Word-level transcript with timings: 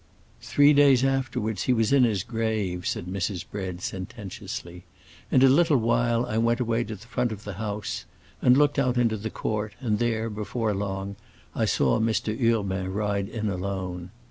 "Three 0.41 0.73
days 0.73 1.03
afterwards 1.03 1.61
he 1.65 1.73
was 1.73 1.93
in 1.93 2.05
his 2.05 2.23
grave," 2.23 2.87
said 2.87 3.05
Mrs. 3.05 3.45
Bread, 3.47 3.81
sententiously. 3.81 4.83
"In 5.29 5.43
a 5.43 5.47
little 5.47 5.77
while 5.77 6.25
I 6.25 6.39
went 6.39 6.59
away 6.59 6.83
to 6.85 6.95
the 6.95 7.05
front 7.05 7.31
of 7.31 7.43
the 7.43 7.53
house 7.61 8.05
and 8.41 8.57
looked 8.57 8.79
out 8.79 8.97
into 8.97 9.15
the 9.15 9.29
court, 9.29 9.73
and 9.79 9.99
there, 9.99 10.27
before 10.27 10.73
long, 10.73 11.17
I 11.53 11.65
saw 11.65 11.99
Mr. 11.99 12.33
Urbain 12.35 12.87
ride 12.87 13.29
in 13.29 13.47
alone. 13.47 14.09